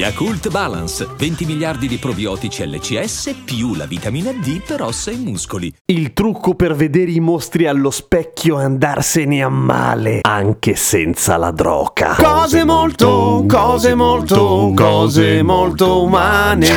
Yakult 0.00 0.48
Balance, 0.48 1.06
20 1.14 1.44
miliardi 1.44 1.86
di 1.86 1.98
probiotici 1.98 2.66
LCS 2.66 3.42
più 3.44 3.74
la 3.74 3.84
vitamina 3.84 4.32
D 4.32 4.62
per 4.66 4.80
ossa 4.80 5.10
e 5.10 5.16
muscoli. 5.16 5.70
Il 5.84 6.14
trucco 6.14 6.54
per 6.54 6.74
vedere 6.74 7.10
i 7.10 7.20
mostri 7.20 7.66
allo 7.66 7.90
specchio 7.90 8.58
è 8.58 8.64
andarsene 8.64 9.42
a 9.42 9.50
male, 9.50 10.20
anche 10.22 10.74
senza 10.74 11.36
la 11.36 11.50
droga. 11.50 12.14
Cose 12.16 12.64
molto, 12.64 13.44
cose 13.46 13.94
molto, 13.94 14.72
cose 14.74 15.42
molto 15.42 16.02
umane. 16.02 16.68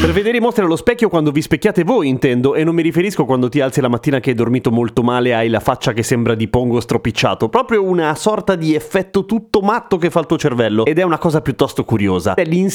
Per 0.00 0.10
vedere 0.10 0.38
i 0.38 0.40
mostri 0.40 0.64
allo 0.64 0.74
specchio 0.74 1.08
quando 1.08 1.30
vi 1.30 1.40
specchiate 1.40 1.84
voi, 1.84 2.08
intendo, 2.08 2.56
e 2.56 2.64
non 2.64 2.74
mi 2.74 2.82
riferisco 2.82 3.24
quando 3.24 3.48
ti 3.48 3.60
alzi 3.60 3.80
la 3.80 3.86
mattina 3.86 4.18
che 4.18 4.30
hai 4.30 4.36
dormito 4.36 4.72
molto 4.72 5.04
male 5.04 5.28
e 5.28 5.32
hai 5.34 5.48
la 5.48 5.60
faccia 5.60 5.92
che 5.92 6.02
sembra 6.02 6.34
di 6.34 6.48
pongo 6.48 6.80
stropicciato, 6.80 7.48
proprio 7.48 7.84
una 7.84 8.16
sorta 8.16 8.56
di 8.56 8.74
effetto 8.74 9.24
tutto 9.24 9.60
matto 9.60 9.98
che 9.98 10.10
fa 10.10 10.18
il 10.18 10.26
tuo 10.26 10.36
cervello, 10.36 10.84
ed 10.84 10.98
è 10.98 11.02
una 11.04 11.18
cosa 11.18 11.40
piuttosto 11.40 11.84
curiosa. 11.84 12.34
È 12.34 12.42
l'insieme 12.42 12.70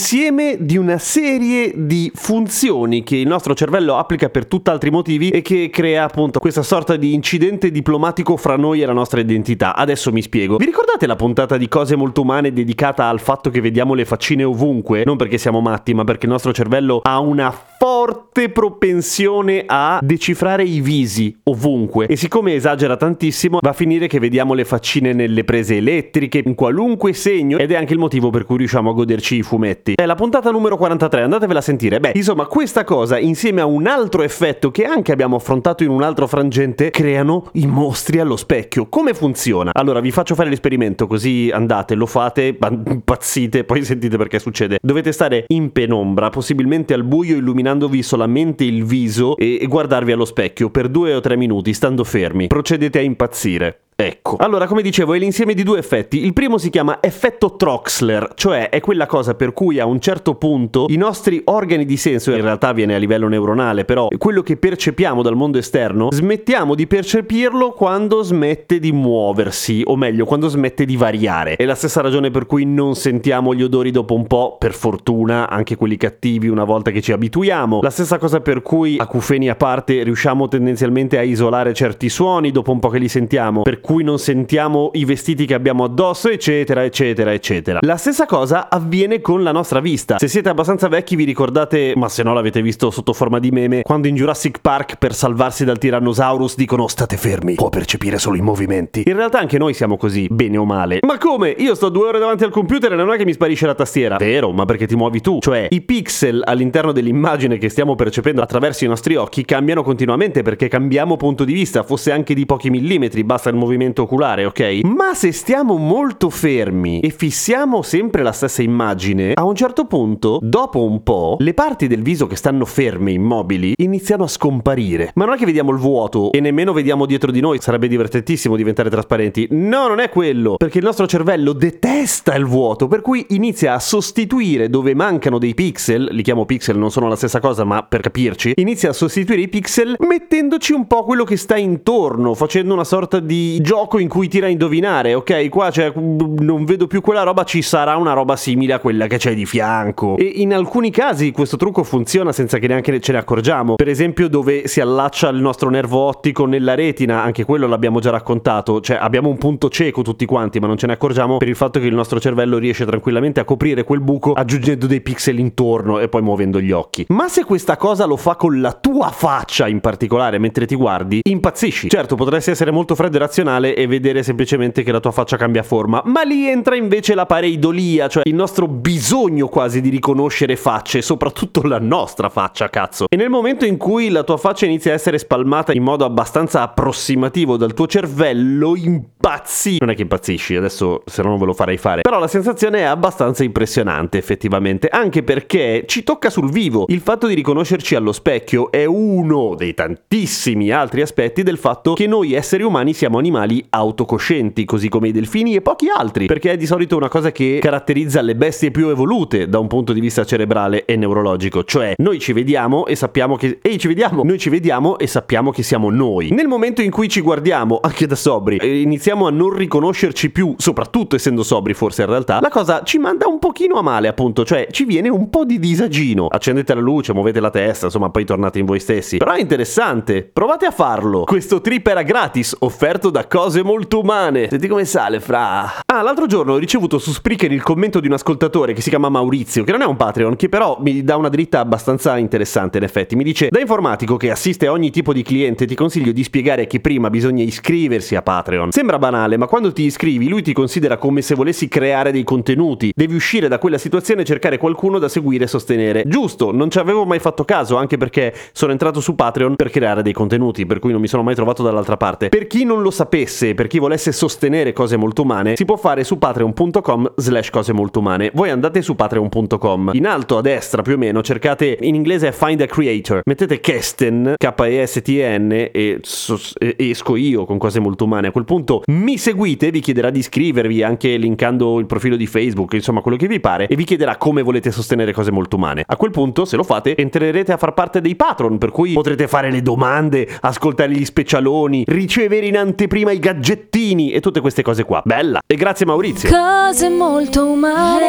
di 0.60 0.78
una 0.78 1.00
serie 1.00 1.74
di 1.76 2.12
funzioni 2.14 3.02
che 3.04 3.16
il 3.16 3.28
nostro 3.28 3.56
cervello 3.56 3.98
applica 3.98 4.30
per 4.30 4.46
tutt'altri 4.46 4.92
motivi 4.92 5.30
e 5.30 5.42
che 5.42 5.72
crea 5.72 6.04
appunto 6.04 6.40
questa 6.40 6.62
sorta 6.62 6.96
di 6.96 7.16
incidente 7.16 7.72
diplomatico 7.72 8.38
fra 8.38 8.58
noi 8.58 8.82
e 8.82 8.86
la 8.86 8.94
nostra 8.94 9.20
identità. 9.20 9.76
Adesso 9.76 10.12
mi 10.12 10.22
spiego. 10.22 10.58
Vi 10.58 10.66
ricordate 10.66 11.08
la 11.08 11.16
puntata 11.16 11.58
di 11.58 11.68
cose 11.68 11.96
molto 11.96 12.22
umane 12.22 12.54
dedicata 12.54 13.10
al 13.10 13.20
fatto 13.20 13.50
che 13.50 13.60
vediamo 13.60 13.96
le 13.96 14.06
faccine 14.06 14.44
ovunque? 14.44 15.04
Non 15.04 15.18
perché 15.18 15.40
siamo 15.40 15.62
matti, 15.62 15.96
ma 15.96 16.04
perché 16.04 16.28
il 16.28 16.32
nostro 16.32 16.54
cervello 16.54 17.00
ha 17.02 17.20
una 17.20 17.52
forte 17.52 18.17
propensione 18.50 19.64
a 19.66 20.00
decifrare 20.02 20.64
i 20.64 20.80
visi 20.80 21.36
ovunque. 21.44 22.06
E 22.06 22.16
siccome 22.16 22.54
esagera 22.54 22.96
tantissimo 22.96 23.58
va 23.60 23.72
a 23.72 23.74
finire 23.74 24.08
che 24.08 24.20
vediamo 24.20 24.54
le 24.54 24.64
faccine 24.64 25.12
nelle 25.12 25.44
prese 25.44 25.78
elettriche 25.78 26.44
in 26.46 26.54
qualunque 26.54 27.14
segno 27.14 27.58
ed 27.58 27.72
è 27.72 27.76
anche 27.76 27.94
il 27.94 28.00
motivo 28.00 28.30
per 28.30 28.46
cui 28.46 28.58
riusciamo 28.58 28.92
a 28.92 28.94
goderci 28.94 29.38
i 29.38 29.42
fumetti. 29.42 29.94
È 29.96 30.06
la 30.06 30.14
puntata 30.14 30.52
numero 30.52 30.78
43 30.78 31.24
andatevela 31.24 31.58
a 31.58 31.62
sentire. 31.64 32.00
Beh 32.00 32.12
insomma 32.14 32.46
questa 32.46 32.84
cosa 32.84 33.18
insieme 33.18 33.62
a 33.62 33.66
un 33.66 33.88
altro 33.88 34.22
effetto 34.22 34.70
che 34.70 34.86
anche 34.86 35.12
abbiamo 35.12 35.36
affrontato 35.36 35.84
in 35.84 35.90
un 35.90 36.04
altro 36.04 36.28
frangente 36.28 36.92
creano 36.92 37.50
i 37.54 37.66
mostri 37.66 38.20
allo 38.20 38.36
specchio. 38.36 38.86
Come 38.88 39.16
funziona? 39.16 39.72
Allora 39.74 40.00
vi 40.00 40.12
faccio 40.12 40.36
fare 40.36 40.50
l'esperimento 40.50 41.08
così 41.08 41.50
andate 41.52 41.96
lo 41.96 42.06
fate 42.06 42.56
impazzite 42.60 43.64
poi 43.64 43.84
sentite 43.84 44.16
perché 44.18 44.38
succede. 44.38 44.78
Dovete 44.80 45.12
stare 45.12 45.46
in 45.48 45.72
penombra 45.72 46.30
possibilmente 46.30 46.94
al 46.94 47.04
buio 47.04 47.36
illuminandovi 47.36 48.04
solamente 48.04 48.26
il 48.66 48.84
viso 48.84 49.36
e 49.38 49.66
guardarvi 49.68 50.12
allo 50.12 50.26
specchio 50.26 50.70
per 50.70 50.90
due 50.90 51.14
o 51.14 51.20
tre 51.20 51.36
minuti 51.36 51.74
stando 51.74 52.04
fermi. 52.04 52.48
Procedete 52.48 53.00
a 53.00 53.02
impazzire. 53.02 53.87
Ecco. 54.00 54.36
Allora, 54.38 54.68
come 54.68 54.84
dicevo, 54.84 55.16
è 55.16 55.18
l'insieme 55.18 55.56
di 55.56 55.64
due 55.64 55.80
effetti. 55.80 56.24
Il 56.24 56.32
primo 56.32 56.60
si 56.60 56.70
chiama 56.70 57.00
effetto 57.02 57.56
Troxler, 57.56 58.34
cioè 58.36 58.70
è 58.70 58.80
quella 58.80 59.08
cosa 59.08 59.34
per 59.34 59.54
cui 59.54 59.80
a 59.80 59.88
un 59.88 60.00
certo 60.00 60.36
punto 60.36 60.86
i 60.90 60.98
nostri 60.98 61.42
organi 61.46 61.84
di 61.84 61.98
senso, 61.98 62.30
in 62.30 62.44
realtà 62.44 62.74
viene 62.74 62.94
a 62.94 63.00
livello 63.00 63.28
neuronale, 63.28 63.86
però 63.86 64.10
quello 64.16 64.44
che 64.44 64.56
percepiamo 64.56 65.24
dal 65.24 65.36
mondo 65.36 65.58
esterno, 65.58 66.10
smettiamo 66.12 66.76
di 66.76 66.86
percepirlo 66.86 67.72
quando 67.72 68.22
smette 68.22 68.78
di 68.78 68.92
muoversi, 68.92 69.82
o 69.84 69.96
meglio, 69.96 70.26
quando 70.26 70.48
smette 70.48 70.86
di 70.86 70.96
variare. 70.96 71.56
È 71.56 71.66
la 71.66 71.74
stessa 71.74 72.02
ragione 72.02 72.30
per 72.30 72.46
cui 72.46 72.66
non 72.66 72.94
sentiamo 72.94 73.56
gli 73.56 73.64
odori 73.64 73.90
dopo 73.90 74.14
un 74.14 74.28
po', 74.28 74.58
per 74.60 74.76
fortuna, 74.76 75.50
anche 75.50 75.76
quelli 75.76 75.98
cattivi 75.98 76.50
una 76.50 76.66
volta 76.66 76.92
che 76.92 77.02
ci 77.02 77.14
abituiamo. 77.14 77.80
La 77.82 77.90
stessa 77.90 78.20
cosa 78.20 78.42
per 78.42 78.62
cui, 78.62 78.98
acufeni 79.00 79.50
a 79.50 79.56
parte, 79.56 80.04
riusciamo 80.04 80.48
tendenzialmente 80.48 81.18
a 81.18 81.24
isolare 81.24 81.74
certi 81.74 82.10
suoni 82.10 82.52
dopo 82.52 82.72
un 82.72 82.78
po' 82.78 82.90
che 82.90 83.00
li 83.00 83.10
sentiamo. 83.10 83.64
Per 83.64 83.86
cui 83.88 83.97
non 84.04 84.20
sentiamo 84.20 84.92
i 84.94 85.06
vestiti 85.06 85.46
che 85.46 85.54
abbiamo 85.54 85.84
addosso, 85.84 86.30
eccetera, 86.30 86.84
eccetera, 86.84 87.34
eccetera. 87.34 87.80
La 87.82 87.98
stessa 87.98 88.26
cosa 88.26 88.70
avviene 88.70 89.22
con 89.22 89.44
la 89.44 89.52
nostra 89.52 89.80
vista. 89.80 90.18
Se 90.18 90.28
siete 90.28 90.50
abbastanza 90.50 90.88
vecchi 90.88 91.16
vi 91.16 91.24
ricordate, 91.24 91.94
ma 91.96 92.10
se 92.10 92.24
no 92.24 92.34
l'avete 92.34 92.62
visto 92.62 92.92
sotto 92.92 93.14
forma 93.14 93.40
di 93.40 93.52
meme, 93.52 93.82
quando 93.82 94.08
in 94.08 94.16
Jurassic 94.16 94.60
Park 94.62 94.98
per 94.98 95.14
salvarsi 95.14 95.66
dal 95.66 95.78
Tyrannosaurus 95.78 96.56
dicono 96.56 96.88
state 96.88 97.18
fermi, 97.18 97.56
può 97.56 97.70
percepire 97.70 98.18
solo 98.18 98.36
i 98.36 98.42
movimenti. 98.42 99.04
In 99.06 99.16
realtà 99.16 99.40
anche 99.40 99.58
noi 99.58 99.74
siamo 99.74 99.98
così, 99.98 100.28
bene 100.30 100.58
o 100.58 100.66
male. 100.66 101.00
Ma 101.06 101.18
come? 101.18 101.50
Io 101.58 101.76
sto 101.76 101.90
due 101.90 102.08
ore 102.08 102.20
davanti 102.20 102.44
al 102.44 102.52
computer 102.52 102.92
e 102.92 102.96
non 102.96 103.12
è 103.12 103.18
che 103.18 103.26
mi 103.26 103.34
sparisce 103.34 103.66
la 103.66 103.76
tastiera. 103.76 104.18
Vero, 104.18 104.52
ma 104.52 104.66
perché 104.66 104.88
ti 104.88 104.96
muovi 104.96 105.22
tu. 105.22 105.40
Cioè, 105.40 105.68
i 105.70 105.82
pixel 105.82 106.42
all'interno 106.46 106.92
dell'immagine 106.92 107.58
che 107.58 107.70
stiamo 107.70 107.96
percependo 107.96 108.42
attraverso 108.42 108.86
i 108.86 108.88
nostri 108.88 109.16
occhi 109.16 109.46
cambiano 109.46 109.84
continuamente 109.84 110.42
perché 110.42 110.68
cambiamo 110.68 111.16
punto 111.18 111.44
di 111.44 111.54
vista, 111.54 111.84
fosse 111.84 112.12
anche 112.12 112.34
di 112.34 112.46
pochi 112.46 112.70
millimetri, 112.70 113.24
basta 113.24 113.50
il 113.50 113.56
movimento 113.56 113.77
movimento 113.78 114.02
oculare, 114.04 114.46
ok? 114.46 114.80
Ma 114.84 115.14
se 115.14 115.32
stiamo 115.32 115.78
molto 115.78 116.30
fermi 116.32 117.00
e 117.00 117.12
fissiamo 117.12 117.84
sempre 117.84 118.24
la 118.24 118.32
stessa 118.32 118.64
immagine, 118.64 119.34
a 119.36 119.46
un 119.46 119.56
certo 119.56 119.86
punto, 119.86 120.40
dopo 120.42 120.84
un 120.84 121.04
po', 121.04 121.38
le 121.40 121.54
parti 121.54 121.88
del 121.88 122.02
viso 122.02 122.26
che 122.26 122.36
stanno 122.36 122.66
ferme, 122.66 123.12
immobili, 123.12 123.74
iniziano 123.78 124.24
a 124.24 124.28
scomparire. 124.28 125.12
Ma 125.14 125.26
non 125.26 125.36
è 125.36 125.38
che 125.38 125.46
vediamo 125.46 125.72
il 125.72 125.78
vuoto 125.78 126.32
e 126.32 126.40
nemmeno 126.40 126.74
vediamo 126.74 127.06
dietro 127.06 127.32
di 127.32 127.40
noi, 127.40 127.60
sarebbe 127.62 127.88
divertentissimo 127.88 128.56
diventare 128.56 128.90
trasparenti. 128.90 129.48
No, 129.52 129.88
non 129.88 130.00
è 130.00 130.10
quello, 130.10 130.56
perché 130.58 130.80
il 130.80 130.84
nostro 130.84 131.06
cervello 131.06 131.54
detesta 131.54 132.36
il 132.36 132.46
vuoto, 132.46 132.88
per 132.88 133.02
cui 133.02 133.28
inizia 133.30 133.76
a 133.76 133.80
sostituire 133.80 134.70
dove 134.70 134.96
mancano 134.96 135.38
dei 135.38 135.54
pixel, 135.54 136.10
li 136.12 136.24
chiamo 136.24 136.46
pixel, 136.46 136.78
non 136.78 136.90
sono 136.90 137.08
la 137.08 137.16
stessa 137.16 137.40
cosa, 137.40 137.64
ma 137.64 137.84
per 137.84 138.02
capirci, 138.02 138.54
inizia 138.56 138.90
a 138.90 138.94
sostituire 138.94 139.42
i 139.42 139.48
pixel 139.48 139.96
mettendoci 140.00 140.74
un 140.74 140.88
po' 140.88 141.04
quello 141.04 141.24
che 141.24 141.38
sta 141.38 141.58
intorno, 141.58 142.34
facendo 142.34 142.74
una 142.74 142.84
sorta 142.84 143.20
di 143.20 143.60
gioco 143.68 144.00
in 144.00 144.08
cui 144.08 144.30
tira 144.30 144.46
a 144.46 144.50
indovinare, 144.50 145.14
ok? 145.14 145.50
Qua 145.50 145.70
c'è, 145.70 145.92
non 145.94 146.64
vedo 146.64 146.88
più 146.88 147.02
quella 147.02 147.24
roba, 147.24 147.44
ci 147.44 147.62
sarà 147.62 147.98
una 147.98 148.14
roba 148.14 148.38
simile 148.38 148.72
a 148.72 148.80
quella 148.80 149.08
che 149.08 149.18
c'è 149.18 149.36
di 149.36 149.46
fianco. 149.46 150.16
E 150.16 150.24
in 150.24 150.54
alcuni 150.54 150.90
casi 150.90 151.32
questo 151.32 151.58
trucco 151.58 151.84
funziona 151.84 152.32
senza 152.32 152.60
che 152.60 152.68
neanche 152.68 152.98
ce 153.02 153.12
ne 153.12 153.18
accorgiamo. 153.18 153.76
Per 153.76 153.90
esempio 153.90 154.30
dove 154.30 154.70
si 154.70 154.80
allaccia 154.80 155.28
il 155.28 155.42
nostro 155.42 155.70
nervo 155.70 156.00
ottico 156.00 156.46
nella 156.46 156.76
retina, 156.76 157.22
anche 157.22 157.44
quello 157.44 157.68
l'abbiamo 157.68 158.00
già 158.00 158.10
raccontato, 158.10 158.80
cioè 158.80 158.96
abbiamo 159.02 159.28
un 159.28 159.38
punto 159.38 159.68
cieco 159.68 160.02
tutti 160.02 160.26
quanti, 160.26 160.60
ma 160.60 160.68
non 160.68 160.78
ce 160.78 160.88
ne 160.88 160.94
accorgiamo 160.94 161.36
per 161.36 161.50
il 161.50 161.58
fatto 161.58 161.82
che 161.82 161.88
il 161.88 161.94
nostro 161.94 162.22
cervello 162.22 162.58
riesce 162.60 162.86
tranquillamente 162.86 163.42
a 163.42 163.44
coprire 163.44 163.84
quel 163.84 164.00
buco 164.00 164.32
aggiungendo 164.32 164.88
dei 164.88 165.02
pixel 165.02 165.40
intorno 165.40 166.00
e 166.00 166.08
poi 166.08 166.22
muovendo 166.22 166.62
gli 166.62 166.72
occhi. 166.72 167.08
Ma 167.10 167.28
se 167.28 167.44
questa 167.44 167.76
cosa 167.76 168.06
lo 168.06 168.16
fa 168.16 168.38
con 168.38 168.62
la 168.62 168.72
tua 168.72 169.10
faccia 169.10 169.68
in 169.68 169.82
particolare 169.82 170.38
mentre 170.38 170.66
ti 170.66 170.76
guardi, 170.76 171.20
impazzisci. 171.22 171.90
Certo, 171.90 172.16
potresti 172.16 172.52
essere 172.52 172.72
molto 172.72 172.96
freddo 172.96 173.18
e 173.18 173.20
razionale 173.20 173.56
banale 173.58 173.76
e 173.76 173.88
vedere 173.88 174.24
semplicemente 174.24 174.84
che 174.84 174.92
la 174.92 175.00
tua 175.00 175.12
faccia 175.12 175.38
cambia 175.38 175.64
forma, 175.64 176.02
ma 176.06 176.22
lì 176.22 176.48
entra 176.48 176.76
invece 176.76 177.16
la 177.16 177.26
pareidolia, 177.26 178.08
cioè 178.08 178.24
il 178.26 178.36
nostro 178.36 178.68
bisogno 178.68 179.48
quasi 179.48 179.82
di 179.82 179.90
riconoscere 179.90 180.56
facce, 180.56 181.02
soprattutto 181.02 181.62
la 181.64 181.80
nostra 181.80 182.30
faccia, 182.30 182.70
cazzo. 182.70 183.06
E 183.10 183.16
nel 183.16 183.30
momento 183.30 183.66
in 183.66 183.78
cui 183.78 184.10
la 184.10 184.24
tua 184.24 184.38
faccia 184.38 184.66
inizia 184.66 184.92
a 184.92 184.96
essere 184.96 185.18
spalmata 185.18 185.74
in 185.74 185.84
modo 185.84 186.06
abbastanza 186.06 186.62
approssimativo 186.62 187.58
dal 187.58 187.74
tuo 187.74 187.88
cervello, 187.88 188.76
impazzi. 188.76 189.78
Non 189.80 189.90
è 189.90 189.96
che 189.96 190.04
impazzisci, 190.04 190.56
adesso 190.56 191.02
se 191.06 191.22
no 191.22 191.30
non 191.30 191.40
ve 191.40 191.46
lo 191.46 191.54
farei 191.54 191.78
fare. 191.78 192.02
Però 192.02 192.20
la 192.20 192.28
sensazione 192.28 192.80
è 192.80 192.84
abbastanza 192.84 193.44
impressionante, 193.44 194.18
effettivamente, 194.18 194.88
anche 194.88 195.24
perché 195.24 195.84
ci 195.88 196.04
tocca 196.04 196.30
sul 196.30 196.52
vivo. 196.52 196.86
Il 196.88 197.02
fatto 197.02 197.28
di 197.28 197.34
riconoscerci 197.34 197.96
allo 197.96 198.12
specchio 198.12 198.72
è 198.72 198.86
uno 198.86 199.56
dei 199.56 199.74
tantissimi 199.74 200.72
altri 200.72 201.02
aspetti 201.02 201.44
del 201.44 201.58
fatto 201.58 201.94
che 201.94 202.08
noi 202.08 202.34
esseri 202.34 202.64
umani 202.64 202.94
siamo 202.94 203.18
animali 203.18 203.47
animali 203.48 203.66
autocoscienti, 203.70 204.66
così 204.66 204.90
come 204.90 205.08
i 205.08 205.12
delfini 205.12 205.56
e 205.56 205.62
pochi 205.62 205.88
altri, 205.96 206.26
perché 206.26 206.52
è 206.52 206.58
di 206.58 206.66
solito 206.66 206.98
una 206.98 207.08
cosa 207.08 207.32
che 207.32 207.60
caratterizza 207.62 208.22
le 208.22 208.36
bestie 208.36 208.72
più 208.72 208.90
evolute 208.90 209.48
da 209.48 209.60
un 209.60 209.68
punto 209.68 209.94
di 209.94 210.00
vista 210.00 210.26
cerebrale 210.26 210.86
e 210.86 210.96
neurologico, 210.96 211.64
cioè 211.64 211.94
noi 211.98 212.20
ci 212.20 212.34
vediamo 212.34 212.86
e 212.86 212.96
sappiamo 212.96 213.36
che 213.36 213.60
ehi 213.62 213.78
ci 213.78 213.88
vediamo, 213.88 214.24
noi 214.24 214.38
ci 214.38 214.50
vediamo 214.50 214.98
e 214.98 215.08
sappiamo 215.08 215.52
che 215.52 215.64
siamo 215.64 215.90
noi. 215.90 216.30
Nel 216.32 216.48
momento 216.48 216.82
in 216.82 216.92
cui 216.92 217.08
ci 217.08 217.22
guardiamo 217.22 217.80
anche 217.82 218.06
da 218.06 218.16
sobri 218.16 218.58
e 218.58 218.82
iniziamo 218.82 219.28
a 219.28 219.32
non 219.32 219.54
riconoscerci 219.54 220.30
più, 220.30 220.56
soprattutto 220.58 221.16
essendo 221.16 221.44
sobri 221.44 221.74
forse 221.74 222.02
in 222.02 222.10
realtà, 222.10 222.40
la 222.42 222.50
cosa 222.50 222.84
ci 222.84 222.98
manda 222.98 223.28
un 223.28 223.40
pochino 223.40 223.78
a 223.78 223.82
male, 223.82 224.08
appunto, 224.08 224.44
cioè 224.44 224.68
ci 224.72 224.86
viene 224.86 225.10
un 225.10 225.30
po' 225.30 225.46
di 225.46 225.60
disagino. 225.60 226.28
Accendete 226.28 226.74
la 226.74 226.82
luce, 226.82 227.14
muovete 227.14 227.40
la 227.40 227.50
testa, 227.50 227.86
insomma, 227.86 228.10
poi 228.10 228.26
tornate 228.26 228.60
in 228.60 228.66
voi 228.66 228.80
stessi. 228.80 229.18
Però 229.18 229.32
è 229.32 229.40
interessante, 229.40 230.30
provate 230.32 230.66
a 230.66 230.72
farlo. 230.72 231.24
Questo 231.24 231.62
trip 231.62 231.88
era 231.88 232.02
gratis, 232.02 232.56
offerto 232.60 233.10
da 233.10 233.28
cose 233.38 233.62
molto 233.62 234.00
umane. 234.00 234.48
Senti 234.50 234.68
come 234.68 234.84
sale, 234.84 235.20
fra. 235.20 235.84
Ah, 235.86 236.02
l'altro 236.02 236.26
giorno 236.26 236.54
ho 236.54 236.58
ricevuto 236.58 236.98
su 236.98 237.12
Spreaker 237.12 237.52
il 237.52 237.62
commento 237.62 238.00
di 238.00 238.08
un 238.08 238.14
ascoltatore 238.14 238.74
che 238.74 238.82
si 238.82 238.90
chiama 238.90 239.10
Maurizio, 239.10 239.64
che 239.64 239.72
non 239.72 239.84
è 239.84 239.86
un 239.86 239.96
Patreon, 239.96 240.36
che 240.36 240.50
però 240.50 240.80
mi 240.82 241.04
dà 241.04 241.18
una 241.18 241.30
dritta 241.30 241.60
abbastanza 241.60 242.18
interessante 242.18 242.80
in 242.80 242.84
effetti. 242.84 243.16
Mi 243.16 243.24
dice, 243.24 243.50
da 243.52 243.60
informatico 243.60 244.18
che 244.18 244.32
assiste 244.32 244.66
a 244.66 244.72
ogni 244.72 244.90
tipo 244.90 245.14
di 245.14 245.22
cliente, 245.22 245.68
ti 245.68 245.76
consiglio 245.76 246.14
di 246.14 246.24
spiegare 246.24 246.66
che 246.66 246.80
prima 246.80 247.12
bisogna 247.12 247.44
iscriversi 247.44 248.16
a 248.16 248.24
Patreon. 248.24 248.72
Sembra 248.72 248.98
banale, 248.98 249.38
ma 249.38 249.46
quando 249.46 249.72
ti 249.72 249.84
iscrivi 249.84 250.28
lui 250.28 250.42
ti 250.42 250.54
considera 250.54 250.98
come 250.98 251.22
se 251.22 251.36
volessi 251.36 251.68
creare 251.68 252.12
dei 252.12 252.24
contenuti. 252.24 252.92
Devi 252.92 253.14
uscire 253.14 253.48
da 253.48 253.60
quella 253.60 253.78
situazione 253.78 254.24
e 254.24 254.26
cercare 254.26 254.58
qualcuno 254.58 254.98
da 254.98 255.10
seguire 255.10 255.44
e 255.44 255.48
sostenere. 255.48 256.02
Giusto, 256.08 256.52
non 256.52 256.72
ci 256.72 256.80
avevo 256.80 257.06
mai 257.06 257.20
fatto 257.20 257.46
caso, 257.46 257.76
anche 257.76 257.98
perché 257.98 258.34
sono 258.52 258.72
entrato 258.72 259.00
su 259.00 259.14
Patreon 259.14 259.56
per 259.56 259.70
creare 259.70 260.02
dei 260.02 260.14
contenuti, 260.14 260.66
per 260.66 260.80
cui 260.80 260.92
non 260.92 261.02
mi 261.02 261.08
sono 261.08 261.22
mai 261.22 261.36
trovato 261.36 261.62
dall'altra 261.62 261.98
parte. 261.98 262.30
Per 262.30 262.48
chi 262.48 262.64
non 262.64 262.82
lo 262.82 262.90
sapesse, 262.90 263.26
per 263.28 263.68
chi 263.68 263.80
volesse 263.80 264.12
sostenere 264.12 264.74
cose 264.74 264.98
molto 264.98 265.24
umane, 265.24 265.56
si 265.56 265.66
può 265.66 265.76
fare 265.76 266.04
su 266.04 266.18
patreon.com 266.18 267.14
slash 267.16 267.50
cose 267.50 267.74
molto 267.74 268.00
umane. 268.00 268.32
Voi 268.34 268.50
andate 268.50 268.82
su 268.82 268.96
patreon.com. 268.96 269.92
In 269.94 270.08
alto 270.08 270.38
a 270.38 270.42
destra 270.42 270.82
più 270.82 270.94
o 270.94 270.98
meno 270.98 271.22
cercate 271.22 271.78
in 271.82 271.96
inglese 271.96 272.32
Find 272.32 272.62
a 272.62 272.66
Creator. 272.66 273.22
Mettete 273.26 273.60
Kesten, 273.60 274.36
K-E-S-T-N 274.38 275.70
e, 275.72 276.00
so- 276.02 276.40
e 276.58 276.76
esco 276.78 277.16
io 277.16 277.46
con 277.46 277.58
cose 277.58 277.80
molto 277.80 278.06
umane. 278.06 278.28
A 278.28 278.32
quel 278.32 278.46
punto 278.46 278.84
mi 278.88 279.18
seguite, 279.18 279.72
vi 279.72 279.80
chiederà 279.80 280.10
di 280.10 280.20
iscrivervi 280.20 280.84
anche 280.84 281.18
linkando 281.18 281.80
il 281.80 281.86
profilo 281.86 282.16
di 282.16 282.28
Facebook, 282.28 282.74
insomma 282.74 283.02
quello 283.02 283.18
che 283.18 283.28
vi 283.28 283.40
pare, 283.40 283.68
e 283.68 283.76
vi 283.76 283.84
chiederà 283.84 284.18
come 284.18 284.42
volete 284.42 284.72
sostenere 284.72 285.12
cose 285.12 285.32
molto 285.32 285.56
umane. 285.58 285.84
A 285.86 285.96
quel 285.96 286.12
punto, 286.12 286.46
se 286.46 286.56
lo 286.56 286.64
fate, 286.64 286.96
entrerete 286.96 287.52
a 287.52 287.58
far 287.58 287.74
parte 287.74 288.02
dei 288.02 288.16
patron, 288.16 288.58
per 288.58 288.72
cui 288.72 288.94
potrete 288.94 289.28
fare 289.28 289.52
le 289.52 289.62
domande, 289.62 290.28
ascoltare 290.42 290.92
gli 290.92 291.06
specialoni, 291.06 291.84
ricevere 291.88 292.46
in 292.46 292.58
anteprima 292.58 293.12
i 293.18 293.20
gadgettini 293.20 294.12
e 294.12 294.20
tutte 294.22 294.40
queste 294.40 294.62
cose 294.62 294.84
qua. 294.84 295.02
Bella! 295.04 295.42
E 295.46 295.56
grazie 295.56 295.86
Maurizio. 295.86 296.30
Cose 296.30 296.90
molto 296.90 297.46
umane. 297.46 298.06